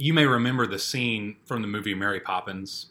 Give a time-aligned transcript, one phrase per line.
[0.00, 2.86] you may remember the scene from the movie Mary Poppins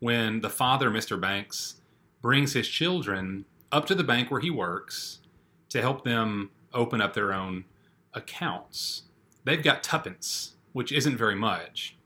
[0.00, 1.18] when the father, Mr.
[1.18, 1.76] Banks,
[2.20, 5.20] brings his children up to the bank where he works
[5.68, 7.64] to help them open up their own
[8.12, 9.02] accounts.
[9.44, 11.96] They've got tuppence, which isn't very much.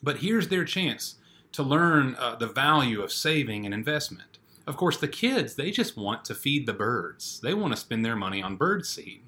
[0.00, 1.16] But here's their chance
[1.50, 4.38] to learn uh, the value of saving and investment.
[4.68, 7.40] Of course, the kids, they just want to feed the birds.
[7.40, 9.22] They want to spend their money on bird seed.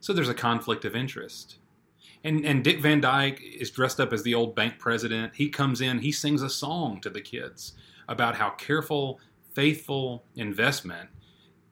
[0.00, 1.58] So there's a conflict of interest.
[2.24, 5.34] And, and Dick Van Dyke is dressed up as the old bank president.
[5.34, 7.72] He comes in, he sings a song to the kids
[8.08, 9.20] about how careful,
[9.54, 11.10] faithful investment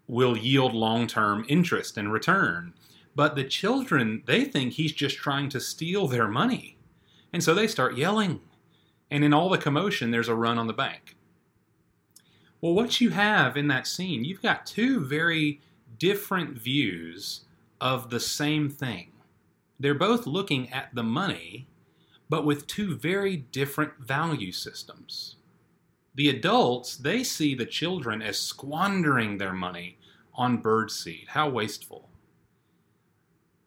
[0.08, 2.74] will yield long term interest and return.
[3.14, 6.78] But the children, they think he's just trying to steal their money.
[7.32, 8.40] And so they start yelling.
[9.10, 11.16] And in all the commotion, there's a run on the bank.
[12.60, 15.60] Well, what you have in that scene, you've got two very
[15.98, 17.42] different views
[17.80, 19.12] of the same thing.
[19.80, 21.66] They're both looking at the money,
[22.28, 25.36] but with two very different value systems.
[26.14, 29.96] The adults, they see the children as squandering their money
[30.34, 31.28] on birdseed.
[31.28, 32.10] How wasteful.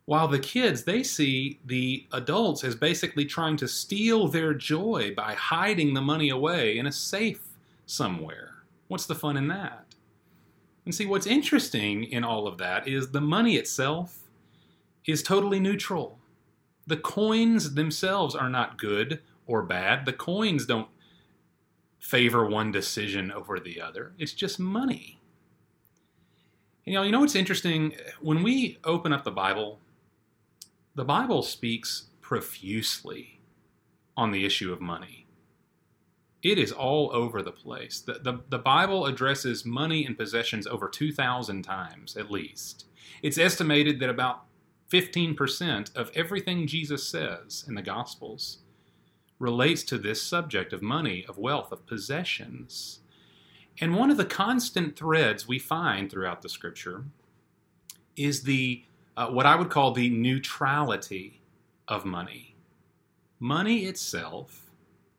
[0.05, 5.33] While the kids, they see the adults as basically trying to steal their joy by
[5.33, 7.41] hiding the money away in a safe
[7.87, 8.65] somewhere.
[8.87, 9.85] What's the fun in that?
[10.85, 14.22] And see, what's interesting in all of that is the money itself
[15.05, 16.19] is totally neutral.
[16.85, 20.05] The coins themselves are not good or bad.
[20.05, 20.89] The coins don't
[21.99, 24.13] favor one decision over the other.
[24.17, 25.19] It's just money.
[26.85, 27.93] You know, you know what's interesting?
[28.21, 29.79] When we open up the Bible,
[30.95, 33.39] the Bible speaks profusely
[34.17, 35.27] on the issue of money.
[36.41, 38.01] It is all over the place.
[38.01, 42.85] The, the, the, Bible addresses money and possessions over 2,000 times at least.
[43.21, 44.43] It's estimated that about
[44.93, 48.59] 15% of everything Jesus says in the Gospels
[49.39, 52.99] relates to this subject of money, of wealth, of possessions.
[53.81, 57.05] And one of the constant threads we find throughout the Scripture
[58.15, 58.83] is the
[59.17, 61.41] uh, what I would call the neutrality
[61.87, 62.55] of money.
[63.39, 64.71] Money itself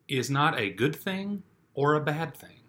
[0.07, 1.43] is not a good thing
[1.75, 2.61] or a bad thing.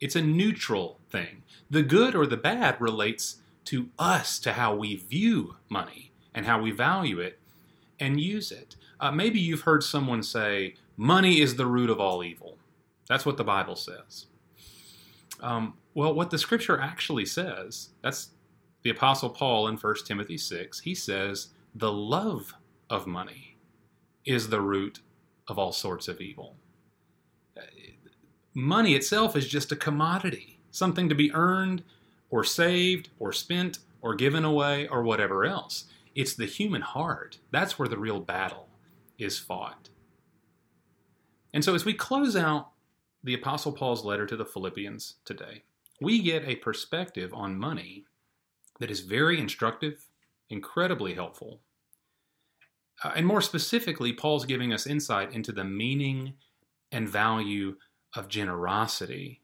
[0.00, 1.42] It's a neutral thing.
[1.70, 3.36] The good or the bad relates
[3.66, 6.07] to us, to how we view money
[6.38, 7.36] and how we value it
[7.98, 8.76] and use it.
[9.00, 12.56] Uh, maybe you've heard someone say, money is the root of all evil.
[13.08, 14.26] That's what the Bible says.
[15.40, 18.28] Um, well, what the scripture actually says, that's
[18.84, 22.54] the Apostle Paul in 1 Timothy 6, he says, the love
[22.88, 23.56] of money
[24.24, 25.00] is the root
[25.48, 26.54] of all sorts of evil.
[28.54, 31.82] Money itself is just a commodity, something to be earned
[32.30, 35.86] or saved or spent or given away or whatever else.
[36.18, 37.38] It's the human heart.
[37.52, 38.66] That's where the real battle
[39.20, 39.88] is fought.
[41.54, 42.72] And so, as we close out
[43.22, 45.62] the Apostle Paul's letter to the Philippians today,
[46.00, 48.04] we get a perspective on money
[48.80, 50.06] that is very instructive,
[50.50, 51.60] incredibly helpful.
[53.04, 56.34] Uh, and more specifically, Paul's giving us insight into the meaning
[56.90, 57.76] and value
[58.16, 59.40] of generosity,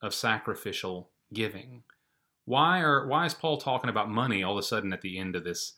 [0.00, 1.82] of sacrificial giving.
[2.44, 5.34] Why are why is Paul talking about money all of a sudden at the end
[5.34, 5.72] of this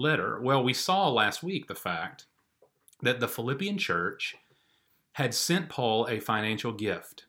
[0.00, 0.40] letter?
[0.40, 2.24] Well, we saw last week the fact
[3.02, 4.36] that the Philippian church
[5.12, 7.26] had sent Paul a financial gift.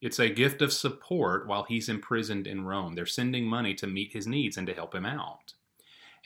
[0.00, 2.94] It's a gift of support while he's imprisoned in Rome.
[2.94, 5.54] They're sending money to meet his needs and to help him out.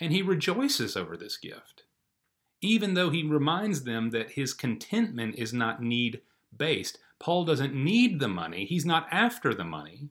[0.00, 1.84] And he rejoices over this gift,
[2.60, 6.20] even though he reminds them that his contentment is not need
[6.56, 6.98] based.
[7.18, 10.08] Paul doesn't need the money, he's not after the money.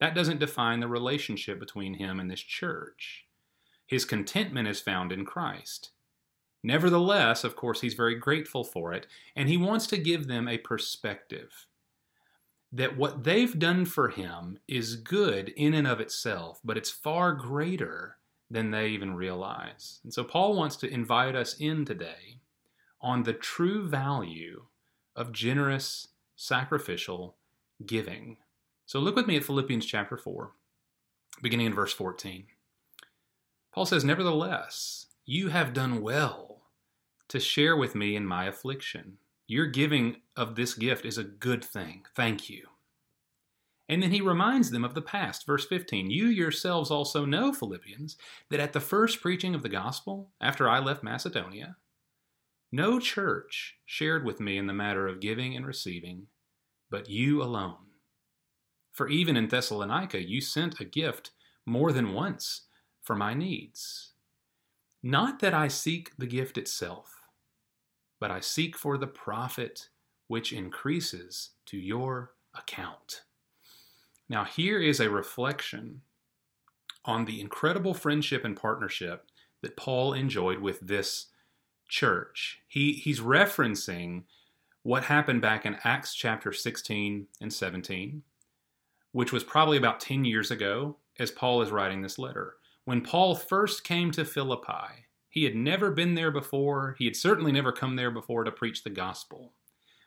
[0.00, 3.26] That doesn't define the relationship between him and this church.
[3.92, 5.90] His contentment is found in Christ.
[6.62, 10.56] Nevertheless, of course, he's very grateful for it, and he wants to give them a
[10.56, 11.66] perspective
[12.72, 17.34] that what they've done for him is good in and of itself, but it's far
[17.34, 18.16] greater
[18.50, 20.00] than they even realize.
[20.04, 22.40] And so Paul wants to invite us in today
[23.02, 24.68] on the true value
[25.14, 27.36] of generous, sacrificial
[27.84, 28.38] giving.
[28.86, 30.52] So look with me at Philippians chapter 4,
[31.42, 32.46] beginning in verse 14.
[33.72, 36.62] Paul says, Nevertheless, you have done well
[37.28, 39.18] to share with me in my affliction.
[39.46, 42.04] Your giving of this gift is a good thing.
[42.14, 42.66] Thank you.
[43.88, 45.46] And then he reminds them of the past.
[45.46, 48.16] Verse 15 You yourselves also know, Philippians,
[48.50, 51.76] that at the first preaching of the gospel, after I left Macedonia,
[52.70, 56.28] no church shared with me in the matter of giving and receiving,
[56.90, 57.76] but you alone.
[58.92, 61.32] For even in Thessalonica, you sent a gift
[61.66, 62.62] more than once
[63.02, 64.12] for my needs.
[65.02, 67.22] Not that I seek the gift itself
[68.22, 69.88] but I seek for the profit
[70.28, 73.22] which increases to your account.
[74.28, 76.02] Now, here is a reflection
[77.04, 79.26] on the incredible friendship and partnership
[79.60, 81.30] that Paul enjoyed with this
[81.88, 82.60] church.
[82.68, 84.22] He, he's referencing
[84.84, 88.22] what happened back in Acts chapter 16 and 17,
[89.10, 92.54] which was probably about 10 years ago as Paul is writing this letter.
[92.84, 96.96] When Paul first came to Philippi, he had never been there before.
[96.98, 99.52] He had certainly never come there before to preach the gospel.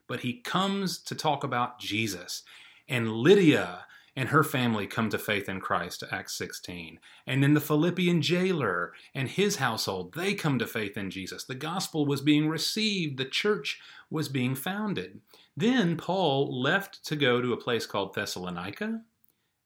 [0.07, 2.43] But he comes to talk about Jesus.
[2.87, 3.85] And Lydia
[4.15, 6.99] and her family come to faith in Christ, Acts 16.
[7.27, 11.43] And then the Philippian jailer and his household, they come to faith in Jesus.
[11.43, 13.79] The gospel was being received, the church
[14.09, 15.21] was being founded.
[15.57, 19.01] Then Paul left to go to a place called Thessalonica,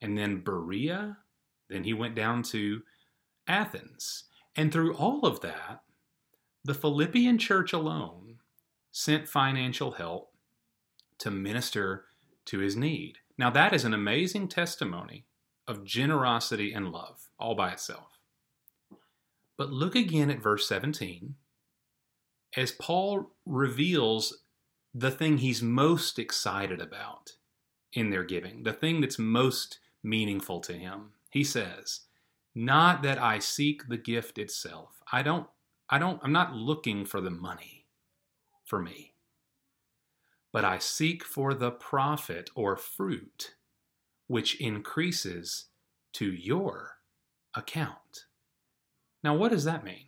[0.01, 1.17] and then Berea.
[1.69, 2.81] Then he went down to
[3.49, 4.25] Athens.
[4.55, 5.81] And through all of that,
[6.63, 8.39] the Philippian church alone
[8.91, 10.33] sent financial help
[11.19, 12.05] to minister
[12.45, 13.17] to his need.
[13.37, 15.25] Now, that is an amazing testimony
[15.67, 18.19] of generosity and love all by itself.
[19.57, 21.35] But look again at verse 17
[22.57, 24.39] as Paul reveals
[24.93, 27.33] the thing he's most excited about
[27.93, 31.11] in their giving, the thing that's most meaningful to him.
[31.29, 32.01] He says,
[32.65, 35.01] Not that I seek the gift itself.
[35.11, 35.47] I don't,
[35.89, 37.85] I don't, I'm not looking for the money
[38.65, 39.09] for me
[40.51, 43.55] but I seek for the profit or fruit
[44.27, 45.65] which increases
[46.13, 46.97] to your
[47.55, 48.25] account.
[49.23, 50.05] Now, what does that mean?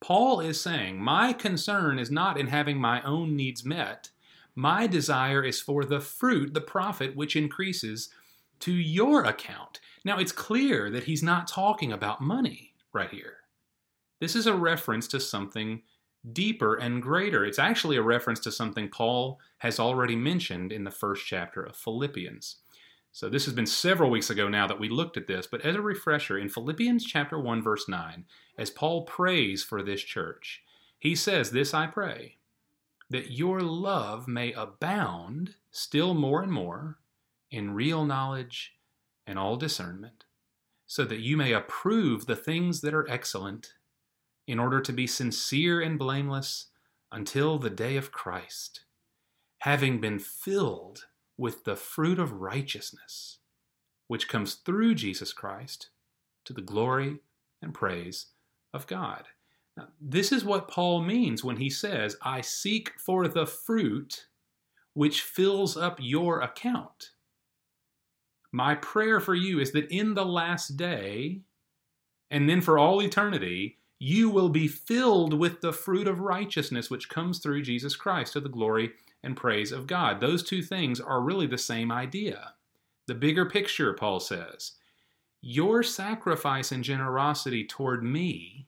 [0.00, 4.10] Paul is saying, My concern is not in having my own needs met.
[4.54, 8.10] My desire is for the fruit, the profit, which increases
[8.60, 9.80] to your account.
[10.04, 13.38] Now, it's clear that he's not talking about money right here.
[14.20, 15.82] This is a reference to something
[16.32, 17.44] deeper and greater.
[17.44, 21.76] It's actually a reference to something Paul has already mentioned in the first chapter of
[21.76, 22.56] Philippians.
[23.12, 25.74] So this has been several weeks ago now that we looked at this, but as
[25.76, 28.24] a refresher, in Philippians chapter 1 verse 9,
[28.56, 30.62] as Paul prays for this church,
[30.98, 32.38] he says, "This I pray,
[33.10, 36.98] that your love may abound still more and more
[37.50, 38.77] in real knowledge
[39.28, 40.24] and all discernment,
[40.86, 43.74] so that you may approve the things that are excellent,
[44.46, 46.68] in order to be sincere and blameless
[47.12, 48.84] until the day of Christ,
[49.58, 51.04] having been filled
[51.36, 53.38] with the fruit of righteousness,
[54.06, 55.90] which comes through Jesus Christ
[56.46, 57.18] to the glory
[57.60, 58.28] and praise
[58.72, 59.24] of God.
[59.76, 64.26] Now, this is what Paul means when he says, I seek for the fruit
[64.94, 67.10] which fills up your account.
[68.52, 71.40] My prayer for you is that in the last day,
[72.30, 77.08] and then for all eternity, you will be filled with the fruit of righteousness which
[77.08, 78.92] comes through Jesus Christ to the glory
[79.22, 80.20] and praise of God.
[80.20, 82.54] Those two things are really the same idea.
[83.06, 84.72] The bigger picture, Paul says,
[85.40, 88.66] your sacrifice and generosity toward me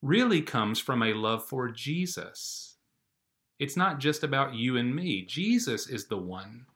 [0.00, 2.76] really comes from a love for Jesus.
[3.58, 5.22] It's not just about you and me.
[5.22, 6.66] Jesus is the one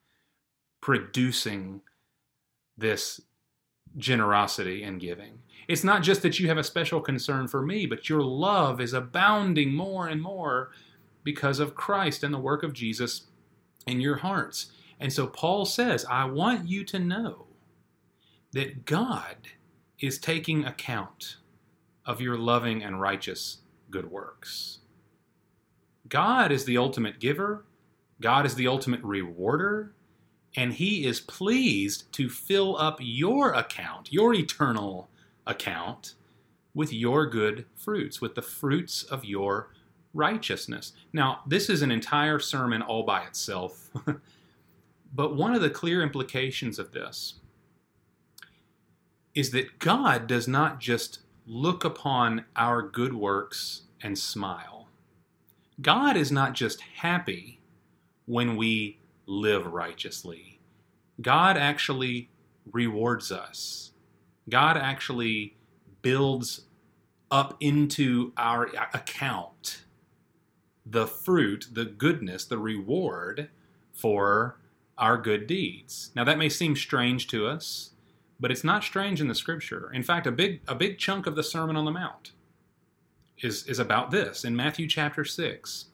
[0.80, 1.80] producing
[2.76, 3.20] this
[3.96, 5.38] generosity and giving.
[5.68, 8.92] It's not just that you have a special concern for me, but your love is
[8.92, 10.70] abounding more and more
[11.24, 13.22] because of Christ and the work of Jesus
[13.86, 14.72] in your hearts.
[15.00, 17.46] And so Paul says, I want you to know
[18.52, 19.36] that God
[19.98, 21.36] is taking account
[22.04, 23.58] of your loving and righteous
[23.90, 24.78] good works.
[26.08, 27.64] God is the ultimate giver,
[28.20, 29.92] God is the ultimate rewarder,
[30.56, 35.08] and He is pleased to fill up your account, your eternal
[35.46, 36.14] account
[36.74, 39.70] with your good fruits, with the fruits of your
[40.12, 40.92] righteousness.
[41.12, 43.90] Now, this is an entire sermon all by itself,
[45.14, 47.34] but one of the clear implications of this
[49.34, 54.88] is that God does not just look upon our good works and smile.
[55.80, 57.60] God is not just happy
[58.24, 60.60] when we live righteously.
[61.20, 62.30] God actually
[62.72, 63.92] rewards us
[64.48, 65.56] God actually
[66.02, 66.62] builds
[67.30, 69.82] up into our account
[70.84, 73.50] the fruit, the goodness, the reward
[73.92, 74.60] for
[74.96, 76.12] our good deeds.
[76.14, 77.90] Now that may seem strange to us,
[78.38, 79.90] but it's not strange in the scripture.
[79.92, 82.32] In fact, a big a big chunk of the Sermon on the Mount
[83.38, 84.44] is is about this.
[84.44, 85.86] In Matthew chapter 6,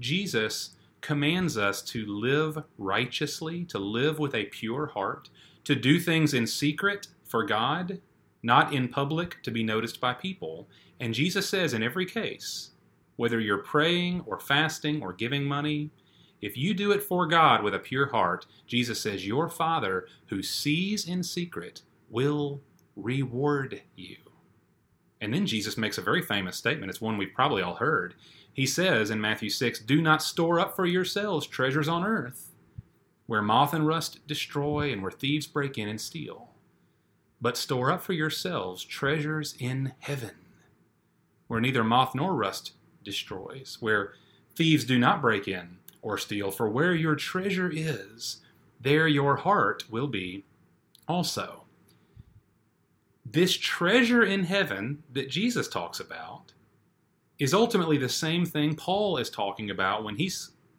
[0.00, 0.71] Jesus
[1.02, 5.28] commands us to live righteously, to live with a pure heart,
[5.64, 8.00] to do things in secret for God,
[8.42, 10.68] not in public to be noticed by people.
[10.98, 12.70] And Jesus says in every case
[13.16, 15.90] Whether you're praying or fasting or giving money,
[16.40, 20.42] if you do it for God with a pure heart, Jesus says, Your Father who
[20.42, 22.60] sees in secret will
[22.96, 24.16] reward you.
[25.20, 26.90] And then Jesus makes a very famous statement.
[26.90, 28.14] It's one we've probably all heard.
[28.52, 32.50] He says in Matthew 6 Do not store up for yourselves treasures on earth,
[33.26, 36.50] where moth and rust destroy and where thieves break in and steal,
[37.40, 40.32] but store up for yourselves treasures in heaven,
[41.48, 44.12] where neither moth nor rust destroys, where
[44.54, 46.50] thieves do not break in or steal.
[46.50, 48.38] For where your treasure is,
[48.80, 50.44] there your heart will be
[51.08, 51.62] also
[53.24, 56.52] this treasure in heaven that Jesus talks about
[57.42, 60.30] is ultimately the same thing Paul is talking about when he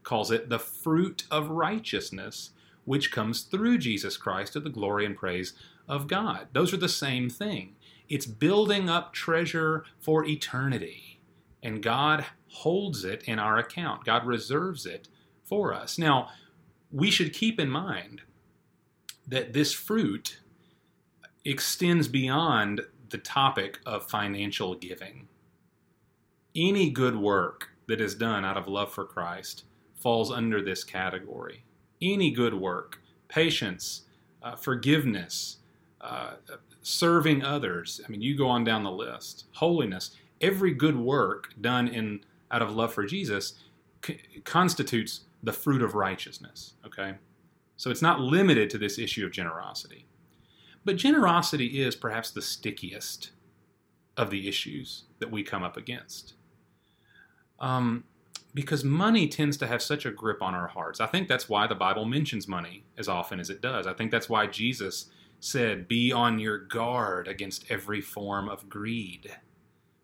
[0.03, 2.51] calls it the fruit of righteousness,
[2.85, 5.51] which comes through Jesus Christ to the glory and praise
[5.89, 6.47] of God.
[6.53, 7.75] Those are the same thing.
[8.07, 11.19] It's building up treasure for eternity,
[11.61, 14.05] and God holds it in our account.
[14.05, 15.09] God reserves it
[15.43, 15.97] for us.
[15.97, 16.29] Now,
[16.93, 18.21] we should keep in mind
[19.27, 20.39] that this fruit
[21.43, 25.27] extends beyond the topic of financial giving.
[26.55, 29.63] Any good work that is done out of love for Christ
[29.95, 31.65] falls under this category.
[32.01, 34.03] Any good work, patience,
[34.41, 35.57] uh, forgiveness,
[36.01, 36.33] uh,
[36.81, 38.01] serving others.
[38.05, 39.45] I mean, you go on down the list.
[39.53, 40.11] Holiness.
[40.41, 43.53] Every good work done in out of love for Jesus
[44.05, 46.73] c- constitutes the fruit of righteousness.
[46.85, 47.15] Okay,
[47.77, 50.05] so it's not limited to this issue of generosity.
[50.85, 53.31] But generosity is perhaps the stickiest
[54.17, 56.33] of the issues that we come up against.
[57.63, 58.03] Um,
[58.53, 60.99] because money tends to have such a grip on our hearts.
[60.99, 63.87] I think that's why the Bible mentions money as often as it does.
[63.87, 69.37] I think that's why Jesus said, "Be on your guard against every form of greed."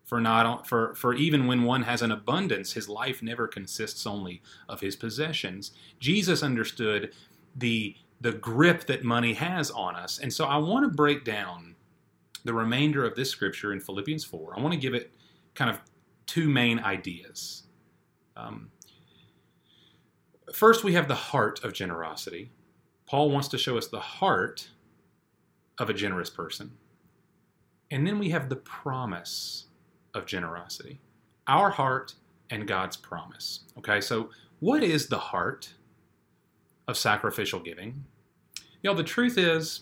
[0.04, 4.42] For not for for even when one has an abundance, his life never consists only
[4.68, 5.70] of his possessions.
[6.00, 7.14] Jesus understood
[7.54, 10.18] the the grip that money has on us.
[10.18, 11.76] And so I want to break down
[12.44, 14.58] the remainder of this scripture in Philippians 4.
[14.58, 15.12] I want to give it
[15.54, 15.80] kind of
[16.30, 17.64] two main ideas.
[18.36, 18.70] Um,
[20.54, 22.52] first, we have the heart of generosity.
[23.04, 24.70] Paul wants to show us the heart
[25.80, 26.70] of a generous person.
[27.90, 29.66] And then we have the promise
[30.14, 31.00] of generosity
[31.48, 32.14] our heart
[32.48, 33.64] and God's promise.
[33.78, 35.74] Okay, so what is the heart
[36.86, 38.04] of sacrificial giving?
[38.84, 39.80] Know, the truth is,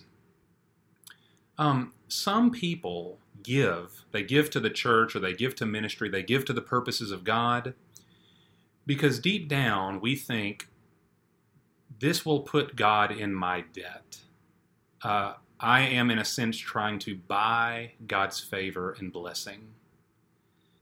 [1.58, 4.04] um, some people give.
[4.12, 7.10] They give to the church or they give to ministry, they give to the purposes
[7.10, 7.74] of God
[8.86, 10.68] because deep down we think
[12.00, 14.20] this will put God in my debt.
[15.02, 19.68] Uh, I am, in a sense, trying to buy God's favor and blessing.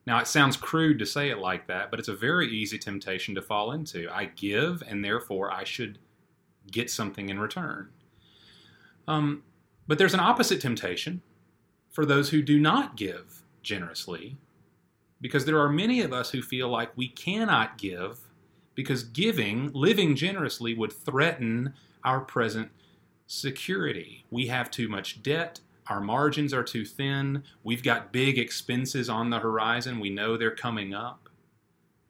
[0.07, 3.35] Now, it sounds crude to say it like that, but it's a very easy temptation
[3.35, 4.09] to fall into.
[4.11, 5.99] I give, and therefore I should
[6.71, 7.89] get something in return.
[9.09, 9.43] Um,
[9.89, 11.23] but there's an opposite temptation
[11.97, 14.37] for those who do not give generously,
[15.19, 18.21] because there are many of us who feel like we cannot give
[18.75, 21.73] because giving, living generously, would threaten
[22.05, 22.71] our present
[23.27, 24.27] security.
[24.31, 25.61] We have too much debt.
[25.87, 27.43] Our margins are too thin.
[27.65, 29.99] We've got big expenses on the horizon.
[29.99, 31.31] We know they're coming up.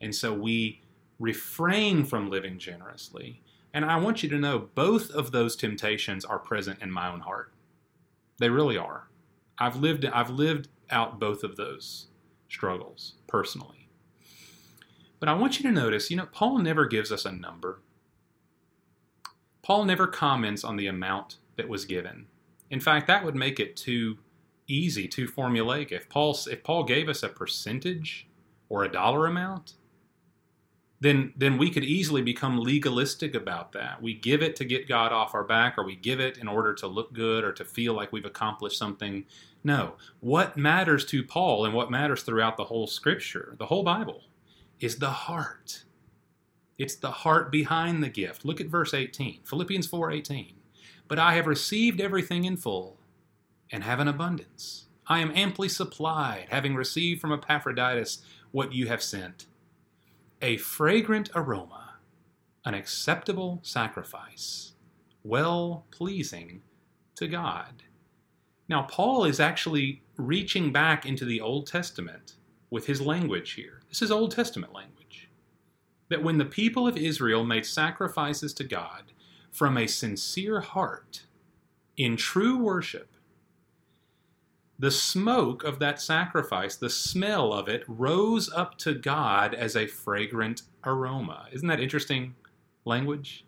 [0.00, 0.82] And so we
[1.20, 3.40] refrain from living generously
[3.72, 7.20] and I want you to know both of those temptations are present in my own
[7.20, 7.52] heart.
[8.38, 9.06] They really are.
[9.58, 12.08] I've lived I've lived out both of those
[12.48, 13.88] struggles personally.
[15.18, 17.80] But I want you to notice, you know, Paul never gives us a number.
[19.62, 22.26] Paul never comments on the amount that was given.
[22.70, 24.18] In fact, that would make it too
[24.68, 25.90] easy, too formulaic.
[25.90, 28.28] If Paul if Paul gave us a percentage
[28.68, 29.74] or a dollar amount,
[31.00, 34.00] then then we could easily become legalistic about that.
[34.00, 36.72] We give it to get God off our back, or we give it in order
[36.74, 39.26] to look good or to feel like we've accomplished something.
[39.62, 39.94] No.
[40.20, 44.22] What matters to Paul and what matters throughout the whole scripture, the whole Bible,
[44.80, 45.84] is the heart.
[46.78, 48.44] It's the heart behind the gift.
[48.44, 49.40] Look at verse 18.
[49.44, 50.54] Philippians 4:18.
[51.08, 52.98] But I have received everything in full
[53.70, 54.86] and have an abundance.
[55.08, 59.46] I am amply supplied, having received from Epaphroditus what you have sent
[60.46, 61.94] a fragrant aroma,
[62.64, 64.74] an acceptable sacrifice,
[65.24, 66.62] well pleasing
[67.16, 67.82] to God.
[68.68, 72.34] Now, Paul is actually reaching back into the Old Testament
[72.70, 73.82] with his language here.
[73.88, 75.28] This is Old Testament language.
[76.10, 79.10] That when the people of Israel made sacrifices to God
[79.50, 81.24] from a sincere heart,
[81.96, 83.15] in true worship,
[84.78, 89.86] the smoke of that sacrifice, the smell of it, rose up to God as a
[89.86, 91.46] fragrant aroma.
[91.52, 92.34] Isn't that interesting
[92.84, 93.46] language?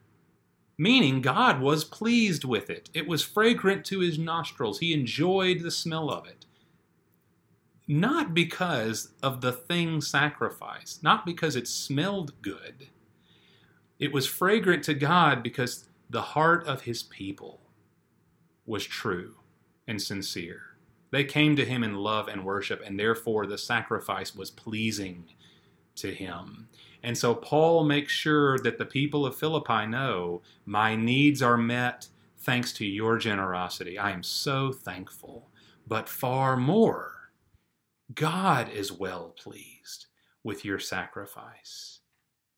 [0.79, 2.89] Meaning, God was pleased with it.
[2.95, 4.79] It was fragrant to his nostrils.
[4.79, 6.47] He enjoyed the smell of it.
[7.87, 12.89] Not because of the thing sacrificed, not because it smelled good.
[13.99, 17.61] It was fragrant to God because the heart of his people
[18.65, 19.35] was true
[19.87, 20.68] and sincere.
[21.11, 25.25] They came to him in love and worship, and therefore the sacrifice was pleasing
[25.97, 26.69] to him.
[27.03, 32.09] And so Paul makes sure that the people of Philippi know my needs are met
[32.39, 33.99] thanks to your generosity.
[33.99, 35.51] I am so thankful.
[35.87, 37.31] But far more,
[38.15, 40.07] God is well pleased
[40.45, 42.01] with your sacrifice.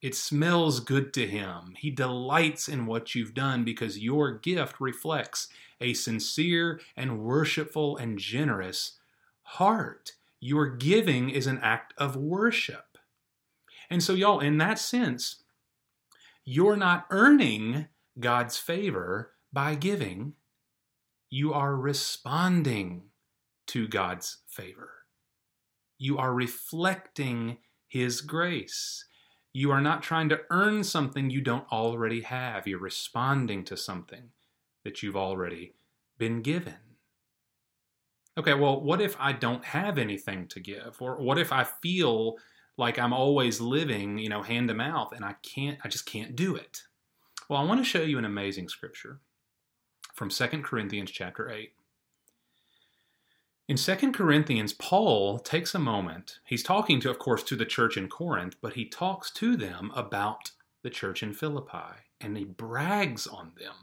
[0.02, 1.75] It smells good to him.
[1.76, 5.49] He delights in what you've done because your gift reflects
[5.80, 8.99] a sincere and worshipful and generous
[9.42, 10.12] heart.
[10.40, 12.99] Your giving is an act of worship.
[13.90, 15.42] And so, y'all, in that sense,
[16.44, 20.34] you're not earning God's favor by giving,
[21.28, 23.02] you are responding
[23.66, 24.90] to God's favor.
[25.99, 27.58] You are reflecting
[27.88, 29.04] His grace.
[29.52, 32.66] You are not trying to earn something you don't already have.
[32.66, 34.30] You're responding to something
[34.90, 35.73] that you've already
[36.18, 36.75] been given.
[38.37, 40.97] Okay, well, what if I don't have anything to give?
[40.99, 42.35] Or what if I feel
[42.76, 46.35] like I'm always living, you know, hand to mouth and I can't, I just can't
[46.35, 46.82] do it?
[47.49, 49.20] Well, I want to show you an amazing scripture
[50.14, 51.70] from 2 Corinthians chapter 8.
[53.68, 56.40] In 2 Corinthians, Paul takes a moment.
[56.44, 59.92] He's talking to, of course, to the church in Corinth, but he talks to them
[59.94, 60.50] about
[60.82, 63.75] the church in Philippi and he brags on them.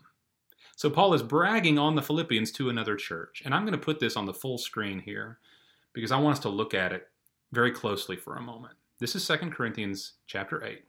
[0.77, 3.41] So Paul is bragging on the Philippians to another church.
[3.43, 5.39] And I'm going to put this on the full screen here
[5.91, 7.09] because I want us to look at it
[7.51, 8.75] very closely for a moment.
[8.99, 10.85] This is 2 Corinthians chapter 8.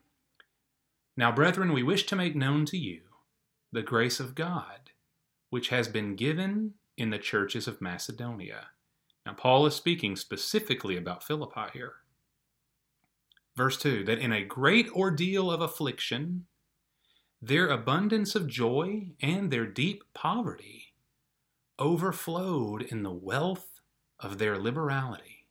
[1.16, 3.00] Now, brethren, we wish to make known to you
[3.72, 4.92] the grace of God,
[5.50, 8.68] which has been given in the churches of Macedonia
[9.28, 11.96] now, Paul is speaking specifically about Philippi here.
[13.54, 16.46] Verse 2 that in a great ordeal of affliction,
[17.40, 20.94] their abundance of joy and their deep poverty
[21.78, 23.80] overflowed in the wealth
[24.18, 25.46] of their liberality.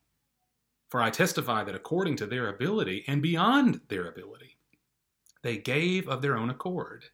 [0.90, 4.58] For I testify that according to their ability and beyond their ability,
[5.44, 7.06] they gave of their own accord,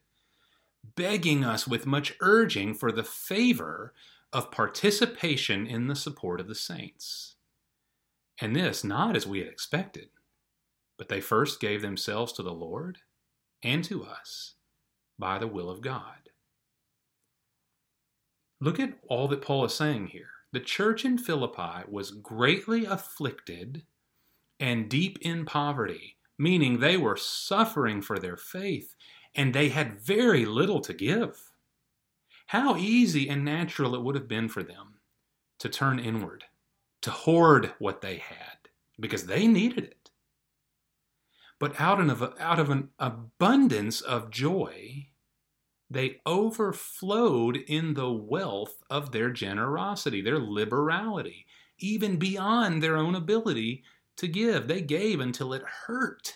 [0.96, 3.94] begging us with much urging for the favor
[4.32, 7.36] of participation in the support of the saints.
[8.40, 10.08] And this not as we had expected,
[10.98, 12.98] but they first gave themselves to the Lord
[13.62, 14.54] and to us
[15.18, 16.30] by the will of God.
[18.60, 20.30] Look at all that Paul is saying here.
[20.52, 23.82] The church in Philippi was greatly afflicted
[24.60, 28.94] and deep in poverty, meaning they were suffering for their faith
[29.34, 31.36] and they had very little to give.
[32.46, 34.94] How easy and natural it would have been for them
[35.58, 36.44] to turn inward,
[37.02, 38.68] to hoard what they had,
[39.00, 40.10] because they needed it.
[41.64, 45.06] But out of, out of an abundance of joy,
[45.88, 51.46] they overflowed in the wealth of their generosity, their liberality,
[51.78, 53.82] even beyond their own ability
[54.18, 54.68] to give.
[54.68, 56.34] They gave until it hurt.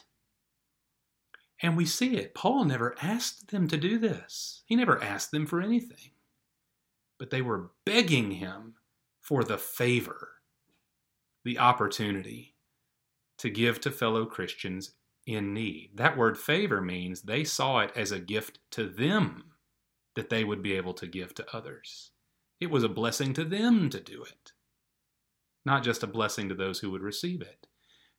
[1.60, 2.34] And we see it.
[2.34, 6.12] Paul never asked them to do this, he never asked them for anything.
[7.18, 8.76] But they were begging him
[9.20, 10.36] for the favor,
[11.44, 12.54] the opportunity
[13.36, 14.92] to give to fellow Christians
[15.28, 15.90] in need.
[15.94, 19.52] That word favor means they saw it as a gift to them
[20.16, 22.12] that they would be able to give to others.
[22.60, 24.52] It was a blessing to them to do it,
[25.66, 27.66] not just a blessing to those who would receive it.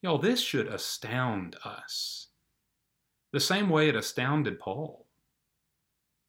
[0.01, 2.27] Y'all, this should astound us
[3.31, 5.07] the same way it astounded Paul.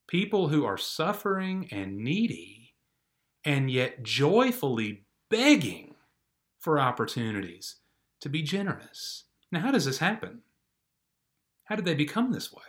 [0.09, 2.75] People who are suffering and needy
[3.45, 5.95] and yet joyfully begging
[6.59, 7.77] for opportunities
[8.21, 9.25] to be generous.
[9.53, 10.41] Now, how does this happen?
[11.71, 12.63] How did they become this way?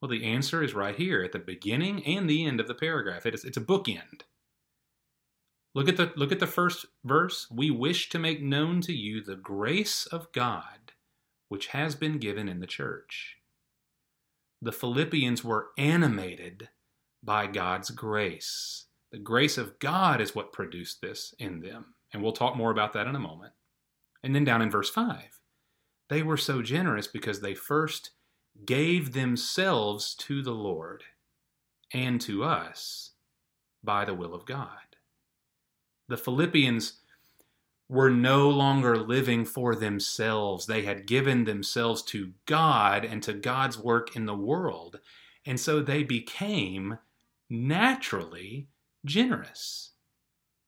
[0.00, 3.26] Well, the answer is right here at the beginning and the end of the paragraph.
[3.26, 4.22] It is, it's a bookend.
[5.74, 7.46] Look at the look at the first verse.
[7.50, 10.92] We wish to make known to you the grace of God
[11.50, 13.36] which has been given in the church.
[14.62, 16.68] The Philippians were animated
[17.22, 18.86] by God's grace.
[19.10, 21.94] The grace of God is what produced this in them.
[22.12, 23.52] And we'll talk more about that in a moment.
[24.22, 25.39] And then down in verse 5,
[26.10, 28.10] they were so generous because they first
[28.66, 31.04] gave themselves to the Lord
[31.94, 33.12] and to us
[33.82, 34.96] by the will of God.
[36.08, 36.94] The Philippians
[37.88, 40.66] were no longer living for themselves.
[40.66, 44.98] They had given themselves to God and to God's work in the world.
[45.46, 46.98] And so they became
[47.48, 48.68] naturally
[49.04, 49.92] generous.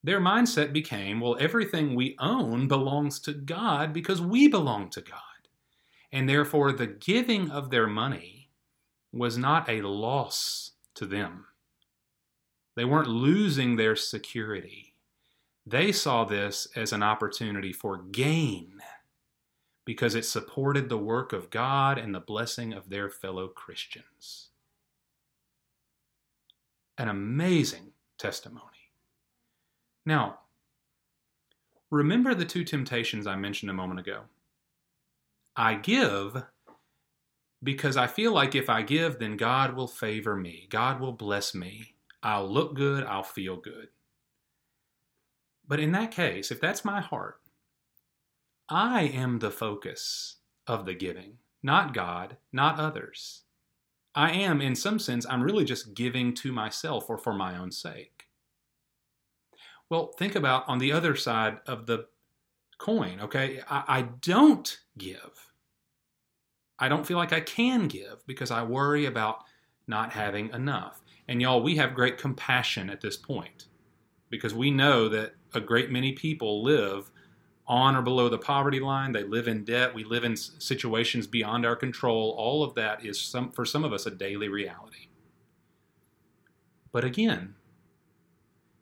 [0.04, 5.31] Their mindset became well, everything we own belongs to God because we belong to God.
[6.12, 8.50] And therefore, the giving of their money
[9.12, 11.46] was not a loss to them.
[12.76, 14.94] They weren't losing their security.
[15.66, 18.80] They saw this as an opportunity for gain
[19.84, 24.48] because it supported the work of God and the blessing of their fellow Christians.
[26.98, 28.66] An amazing testimony.
[30.06, 30.40] Now,
[31.90, 34.22] remember the two temptations I mentioned a moment ago.
[35.56, 36.44] I give
[37.62, 40.66] because I feel like if I give, then God will favor me.
[40.70, 41.94] God will bless me.
[42.22, 43.04] I'll look good.
[43.04, 43.88] I'll feel good.
[45.66, 47.40] But in that case, if that's my heart,
[48.68, 50.36] I am the focus
[50.66, 53.42] of the giving, not God, not others.
[54.14, 57.70] I am, in some sense, I'm really just giving to myself or for my own
[57.70, 58.24] sake.
[59.88, 62.06] Well, think about on the other side of the
[62.82, 63.60] coin, okay?
[63.70, 65.52] I, I don't give.
[66.80, 69.44] I don't feel like I can give because I worry about
[69.86, 71.00] not having enough.
[71.28, 73.68] And y'all, we have great compassion at this point
[74.30, 77.12] because we know that a great many people live
[77.68, 79.12] on or below the poverty line.
[79.12, 79.94] They live in debt.
[79.94, 82.34] We live in situations beyond our control.
[82.36, 85.06] All of that is some, for some of us a daily reality.
[86.90, 87.54] But again,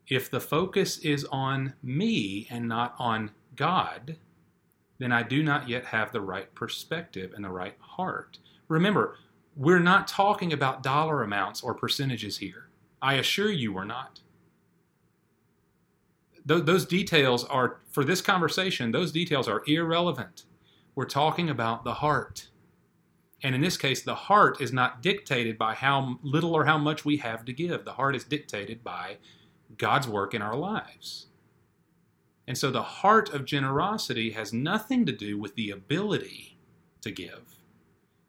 [0.07, 4.17] if the focus is on me and not on God,
[4.99, 8.37] then I do not yet have the right perspective and the right heart.
[8.67, 9.17] Remember,
[9.55, 12.69] we're not talking about dollar amounts or percentages here.
[13.01, 14.21] I assure you we're not.
[16.47, 20.43] Th- those details are, for this conversation, those details are irrelevant.
[20.95, 22.49] We're talking about the heart.
[23.43, 27.05] And in this case, the heart is not dictated by how little or how much
[27.05, 27.85] we have to give.
[27.85, 29.17] The heart is dictated by
[29.77, 31.27] God's work in our lives.
[32.47, 36.57] And so the heart of generosity has nothing to do with the ability
[37.01, 37.55] to give,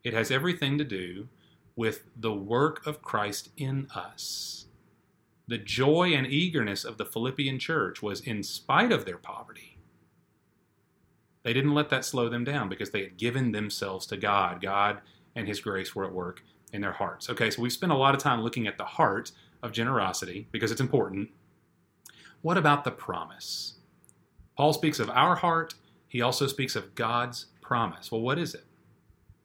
[0.02, 1.28] it has everything to do
[1.76, 4.66] with the work of Christ in us.
[5.48, 9.78] The joy and eagerness of the Philippian church was in spite of their poverty.
[11.42, 14.60] They didn't let that slow them down because they had given themselves to God.
[14.60, 15.00] God
[15.34, 17.28] and His grace were at work in their hearts.
[17.28, 20.70] Okay, so we've spent a lot of time looking at the heart of generosity because
[20.70, 21.30] it's important.
[22.42, 23.74] What about the promise?
[24.56, 25.74] Paul speaks of our heart,
[26.08, 28.12] he also speaks of God's promise.
[28.12, 28.64] Well, what is it?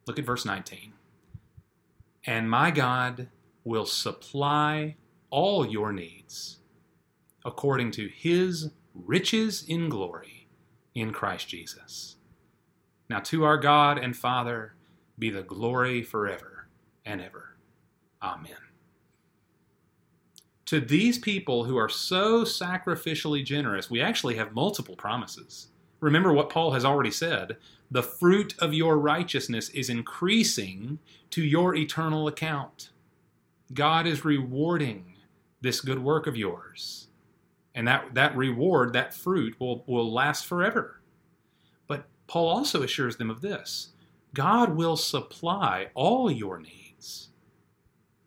[0.05, 0.93] Look at verse 19.
[2.25, 3.29] And my God
[3.63, 4.95] will supply
[5.29, 6.57] all your needs
[7.45, 10.47] according to his riches in glory
[10.93, 12.17] in Christ Jesus.
[13.09, 14.73] Now, to our God and Father
[15.17, 16.67] be the glory forever
[17.05, 17.57] and ever.
[18.21, 18.66] Amen
[20.67, 25.69] to these people who are so sacrificially generous, we actually have multiple promises.
[26.01, 27.57] Remember what Paul has already said
[27.89, 30.99] the fruit of your righteousness is increasing
[31.31, 32.89] to your eternal account.
[33.73, 35.15] God is rewarding
[35.61, 37.07] this good work of yours.
[37.73, 40.99] And that, that reward, that fruit, will, will last forever.
[41.87, 43.93] But Paul also assures them of this
[44.33, 47.29] God will supply all your needs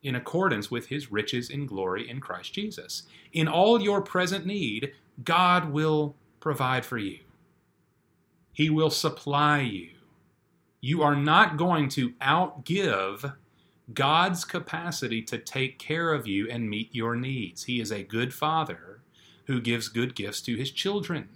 [0.03, 3.05] in accordance with his riches in glory in Christ Jesus.
[3.33, 4.93] In all your present need,
[5.25, 7.19] God will provide for you.
[8.53, 9.91] He will supply you.
[10.81, 13.35] You are not going to outgive
[13.93, 17.65] God's capacity to take care of you and meet your needs.
[17.65, 19.01] He is a good father
[19.47, 21.29] who gives good gifts to his children.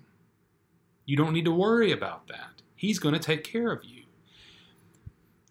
[1.04, 2.62] You don't need to worry about that.
[2.76, 4.04] He's going to take care of you.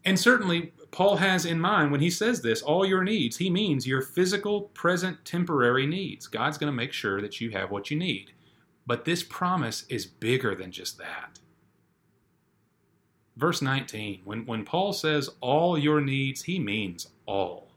[0.05, 3.87] And certainly, Paul has in mind when he says this, all your needs, he means
[3.87, 6.27] your physical, present, temporary needs.
[6.27, 8.31] God's going to make sure that you have what you need.
[8.85, 11.39] But this promise is bigger than just that.
[13.35, 17.71] Verse 19, when, when Paul says all your needs, he means all.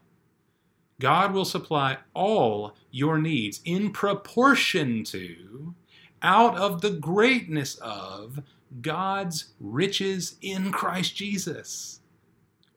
[0.99, 5.73] God will supply all your needs in proportion to,
[6.21, 8.43] out of the greatness of,
[8.81, 12.01] God's riches in Christ Jesus.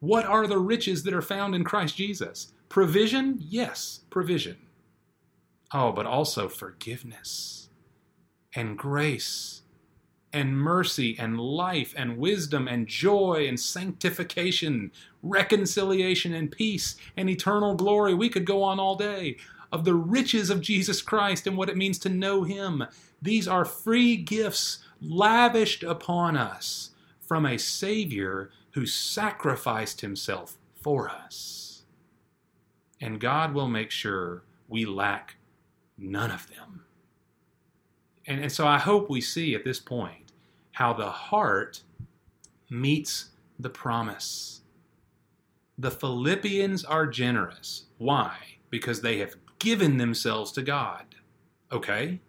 [0.01, 2.53] What are the riches that are found in Christ Jesus?
[2.69, 3.37] Provision?
[3.39, 4.57] Yes, provision.
[5.73, 7.69] Oh, but also forgiveness
[8.55, 9.63] and grace
[10.33, 14.91] and mercy and life and wisdom and joy and sanctification,
[15.23, 18.15] reconciliation and peace and eternal glory.
[18.15, 19.37] We could go on all day
[19.73, 22.85] of the riches of Jesus Christ and what it means to know Him.
[23.21, 31.83] These are free gifts lavished upon us from a Savior who sacrificed himself for us.
[33.01, 35.37] And God will make sure we lack
[35.99, 36.85] none of them.
[38.27, 40.33] And, and so I hope we see at this point
[40.73, 41.83] how the heart
[42.71, 44.63] meets the promise.
[45.79, 47.87] The Philippians are generous.
[47.99, 48.37] Why?
[48.71, 51.17] Because they have given themselves to God.
[51.73, 52.21] Okay?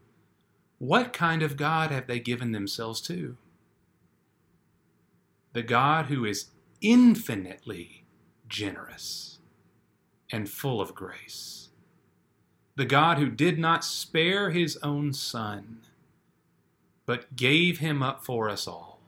[0.80, 3.38] What kind of God have they given themselves to?
[5.54, 6.48] The God who is
[6.82, 8.06] infinitely
[8.48, 9.40] generous
[10.32, 11.70] and full of grace.
[12.76, 15.82] The God who did not spare his own Son,
[17.06, 19.02] but gave him up for us all.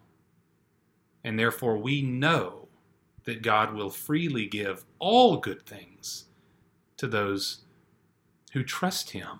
[1.24, 2.68] And therefore we know
[3.24, 6.26] that God will freely give all good things
[6.98, 7.60] to those
[8.52, 9.40] who trust him.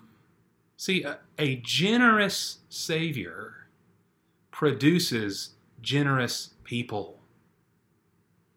[0.76, 3.68] See, a, a generous Savior
[4.50, 5.50] produces
[5.82, 7.20] generous people.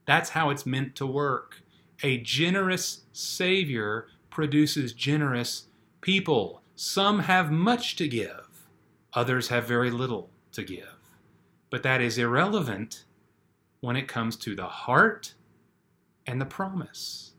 [0.06, 1.62] That's how it's meant to work.
[2.04, 5.68] A generous Savior produces generous
[6.02, 6.62] people.
[6.76, 8.68] Some have much to give,
[9.14, 10.96] others have very little to give.
[11.70, 13.06] But that is irrelevant
[13.82, 15.34] when it comes to the heart
[16.26, 17.34] and the promise.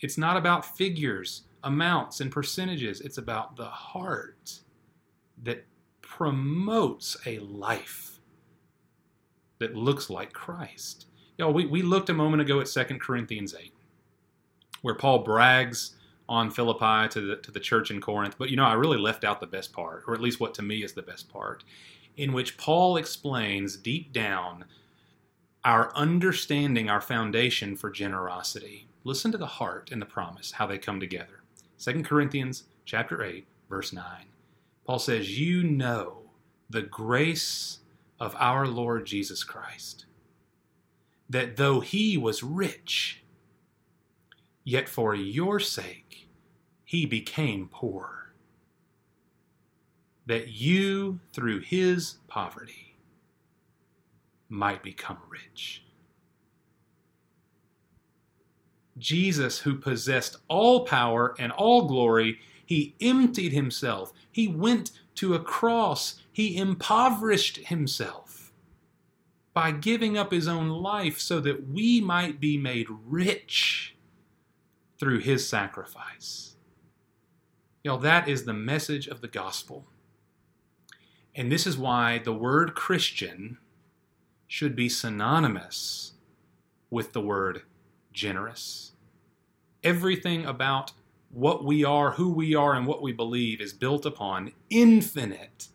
[0.00, 3.00] It's not about figures amounts and percentages.
[3.00, 4.60] It's about the heart
[5.42, 5.66] that
[6.02, 8.17] promotes a life
[9.58, 11.06] that looks like Christ.
[11.38, 13.72] Know, we, we looked a moment ago at 2 Corinthians 8,
[14.82, 15.94] where Paul brags
[16.28, 18.36] on Philippi to the, to the church in Corinth.
[18.38, 20.62] But you know, I really left out the best part, or at least what to
[20.62, 21.64] me is the best part,
[22.16, 24.64] in which Paul explains deep down
[25.64, 28.88] our understanding, our foundation for generosity.
[29.04, 31.42] Listen to the heart and the promise, how they come together.
[31.78, 34.04] 2 Corinthians chapter 8, verse 9.
[34.84, 36.30] Paul says, You know
[36.68, 37.78] the grace
[38.20, 40.06] of our Lord Jesus Christ,
[41.28, 43.22] that though he was rich,
[44.64, 46.28] yet for your sake
[46.84, 48.32] he became poor,
[50.26, 52.96] that you through his poverty
[54.48, 55.84] might become rich.
[58.98, 64.12] Jesus, who possessed all power and all glory, he emptied himself.
[64.30, 66.20] He went to a cross.
[66.38, 68.52] He impoverished himself
[69.52, 73.96] by giving up his own life so that we might be made rich
[75.00, 76.54] through his sacrifice.
[77.84, 79.88] Know, that is the message of the gospel.
[81.34, 83.58] And this is why the word Christian
[84.46, 86.12] should be synonymous
[86.88, 87.62] with the word
[88.12, 88.92] generous.
[89.82, 90.92] Everything about
[91.30, 95.70] what we are, who we are, and what we believe is built upon infinite,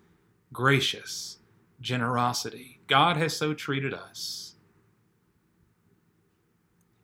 [0.53, 1.39] gracious
[1.81, 2.79] generosity.
[2.87, 4.55] God has so treated us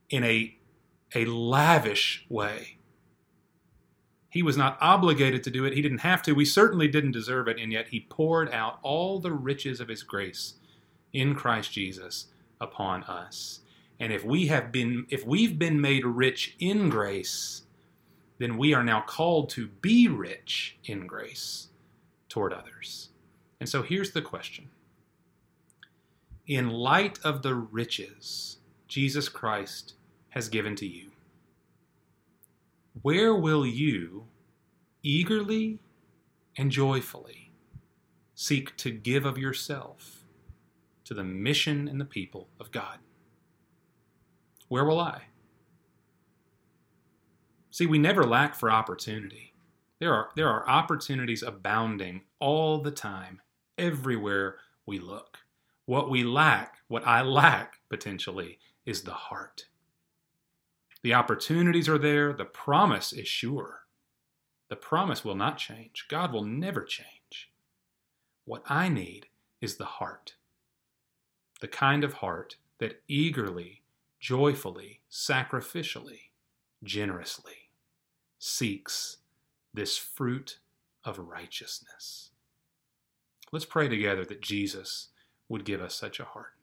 [0.10, 0.58] in a,
[1.14, 2.78] a lavish way.
[4.30, 5.74] He was not obligated to do it.
[5.74, 6.34] He didn't have to.
[6.34, 7.60] We certainly didn't deserve it.
[7.60, 10.54] And yet he poured out all the riches of his grace
[11.14, 12.28] in Christ Jesus
[12.62, 13.62] upon us.
[14.00, 17.64] And if we have been if we've been made rich in grace,
[18.38, 21.68] then we are now called to be rich in grace
[22.30, 23.09] toward others.
[23.60, 24.69] And so here's the question.
[26.48, 29.93] In light of the riches Jesus Christ
[30.30, 31.12] has given to you,
[33.02, 34.26] where will you
[35.04, 35.80] eagerly
[36.58, 37.52] and joyfully
[38.34, 40.24] seek to give of yourself
[41.04, 43.00] to the mission and the people of God?
[44.69, 45.24] where will I?
[47.72, 49.54] See, we never lack for opportunity.
[50.00, 53.41] There are, there are opportunities abounding all the time,
[53.80, 55.39] everywhere we look.
[55.86, 59.65] What we lack, what I lack potentially, is the heart.
[61.02, 63.82] The opportunities are there, the promise is sure.
[64.70, 66.06] The promise will not change.
[66.10, 67.52] God will never change.
[68.46, 69.28] What I need
[69.62, 70.36] is the heart.
[71.62, 73.84] The kind of heart that eagerly
[74.20, 76.32] joyfully, sacrificially,
[76.84, 77.70] generously
[78.38, 79.18] seeks
[79.74, 80.60] this fruit
[81.04, 82.29] of righteousness.
[83.52, 85.10] Let's pray together that Jesus
[85.48, 86.54] would give us such a heart.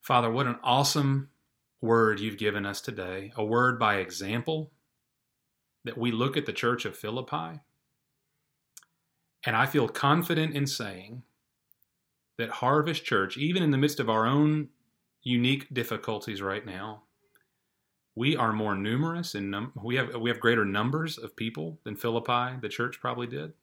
[0.00, 1.30] Father, what an awesome
[1.80, 4.72] word you've given us today, a word by example
[5.84, 7.60] that we look at the church of Philippi.
[9.44, 11.22] And I feel confident in saying
[12.38, 14.68] that Harvest Church, even in the midst of our own
[15.22, 17.02] unique difficulties right now,
[18.14, 21.96] we are more numerous and num- we have we have greater numbers of people than
[21.96, 23.54] Philippi, the church probably did.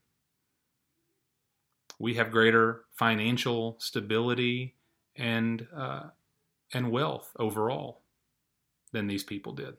[2.00, 4.76] We have greater financial stability
[5.16, 6.04] and uh,
[6.74, 8.02] and wealth overall
[8.92, 9.76] than these people did.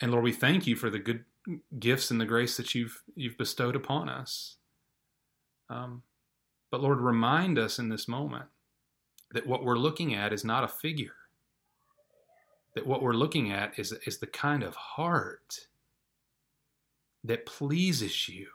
[0.00, 1.24] And Lord, we thank you for the good
[1.78, 4.56] gifts and the grace that you've you've bestowed upon us.
[5.70, 6.02] Um,
[6.70, 8.46] but Lord, remind us in this moment
[9.32, 11.14] that what we're looking at is not a figure.
[12.74, 15.68] That what we're looking at is, is the kind of heart
[17.24, 18.48] that pleases you.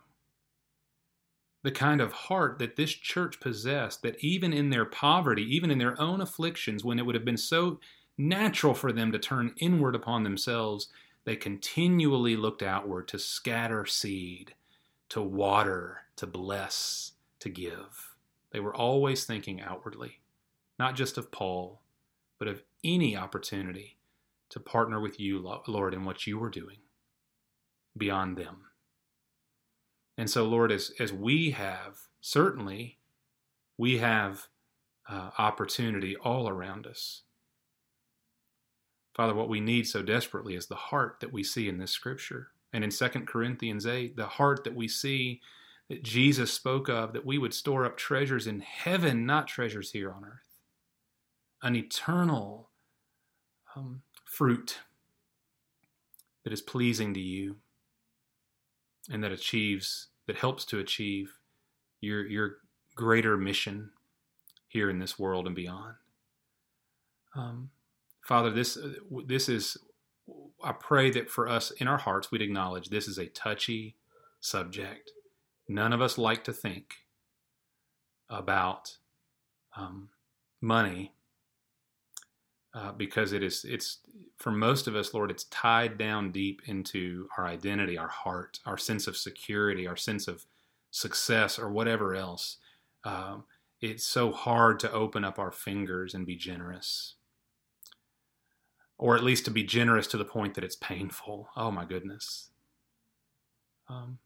[1.64, 5.78] The kind of heart that this church possessed, that even in their poverty, even in
[5.78, 7.80] their own afflictions, when it would have been so
[8.18, 10.90] natural for them to turn inward upon themselves,
[11.26, 14.54] they continually looked outward to scatter seed,
[15.10, 18.16] to water, to bless, to give.
[18.52, 20.22] They were always thinking outwardly
[20.80, 21.82] not just of Paul,
[22.38, 23.98] but of any opportunity
[24.50, 26.78] to partner with you, Lord, in what you were doing
[27.98, 28.58] beyond them.
[30.18, 32.98] And so, Lord, as, as we have, certainly,
[33.78, 34.48] we have
[35.10, 37.22] uh, opportunity all around us.
[39.16, 42.50] Father, what we need so desperately is the heart that we see in this scripture.
[42.74, 45.42] And in 2 Corinthians 8, the heart that we see
[45.90, 50.12] that Jesus spoke of, that we would store up treasures in heaven, not treasures here
[50.12, 50.48] on earth
[51.62, 52.70] an eternal
[53.76, 54.80] um, fruit
[56.44, 57.58] that is pleasing to you
[59.10, 61.34] and that achieves, that helps to achieve
[62.02, 62.58] your, your
[62.96, 63.92] greater mission
[64.68, 65.96] here in this world and beyond.
[67.36, 67.70] Um,
[68.22, 68.78] Father, this,
[69.26, 69.78] this is,
[70.64, 73.96] I pray that for us in our hearts, we'd acknowledge this is a touchy
[74.40, 75.12] subject.
[75.70, 76.96] None of us like to think
[78.30, 78.98] about
[79.76, 80.10] um,
[80.60, 81.14] money
[82.74, 84.00] uh, because it is it's
[84.38, 88.78] for most of us lord it's tied down deep into our identity our heart our
[88.78, 90.46] sense of security our sense of
[90.92, 92.58] success or whatever else.
[93.04, 93.46] Um,
[93.82, 97.16] it's so hard to open up our fingers and be generous.
[98.98, 101.50] Or at least to be generous to the point that it's painful.
[101.56, 102.50] Oh my goodness.
[103.88, 104.18] Um,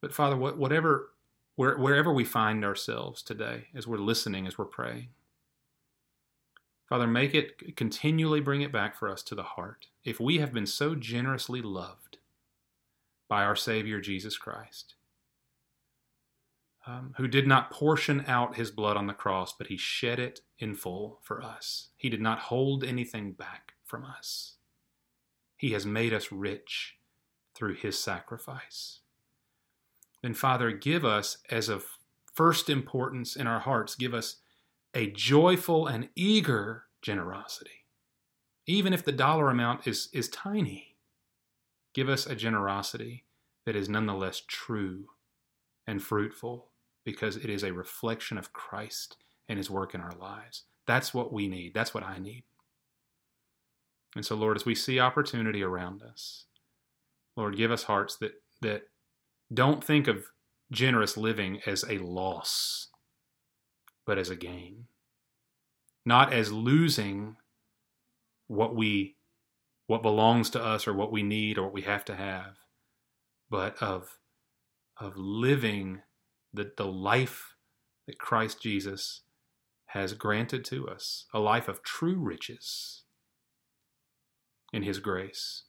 [0.00, 1.10] but father whatever
[1.56, 5.08] where, wherever we find ourselves today as we're listening as we're praying
[6.92, 9.86] Father, make it continually bring it back for us to the heart.
[10.04, 12.18] If we have been so generously loved
[13.28, 14.94] by our Savior Jesus Christ,
[16.86, 20.42] um, who did not portion out his blood on the cross, but he shed it
[20.58, 21.88] in full for us.
[21.96, 24.56] He did not hold anything back from us.
[25.56, 26.98] He has made us rich
[27.54, 28.98] through his sacrifice.
[30.20, 31.86] Then, Father, give us as of
[32.34, 34.41] first importance in our hearts, give us
[34.94, 37.86] a joyful and eager generosity.
[38.66, 40.96] Even if the dollar amount is, is tiny,
[41.94, 43.24] give us a generosity
[43.66, 45.06] that is nonetheless true
[45.86, 46.68] and fruitful
[47.04, 49.16] because it is a reflection of Christ
[49.48, 50.64] and his work in our lives.
[50.86, 51.74] That's what we need.
[51.74, 52.44] That's what I need.
[54.14, 56.44] And so, Lord, as we see opportunity around us,
[57.36, 58.82] Lord, give us hearts that, that
[59.52, 60.26] don't think of
[60.70, 62.88] generous living as a loss
[64.06, 64.86] but as a gain.
[66.04, 67.36] Not as losing
[68.48, 69.16] what we
[69.86, 72.56] what belongs to us or what we need or what we have to have,
[73.50, 74.18] but of
[74.98, 76.02] of living
[76.52, 77.56] the, the life
[78.06, 79.22] that Christ Jesus
[79.86, 83.02] has granted to us, a life of true riches
[84.72, 85.64] in his grace.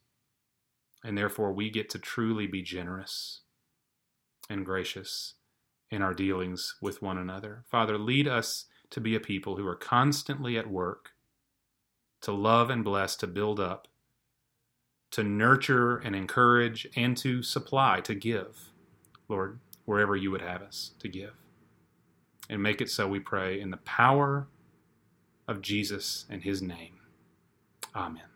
[1.03, 3.41] And therefore we get to truly be generous
[4.49, 5.33] and gracious
[5.93, 7.63] in our dealings with one another.
[7.69, 11.11] Father, lead us to be a people who are constantly at work
[12.21, 13.87] to love and bless, to build up,
[15.11, 18.71] to nurture and encourage, and to supply, to give,
[19.27, 21.33] Lord, wherever you would have us to give.
[22.49, 24.47] And make it so, we pray, in the power
[25.47, 27.01] of Jesus and his name.
[27.95, 28.32] Amen.